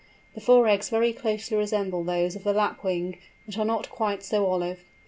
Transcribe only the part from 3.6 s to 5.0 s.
not quite so olive.